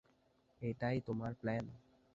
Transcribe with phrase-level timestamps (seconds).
[0.61, 1.65] এটাই তোমার প্ল্যান?